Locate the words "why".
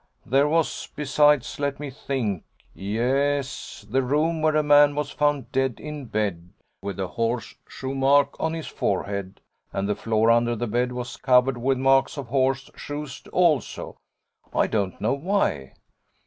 15.13-15.73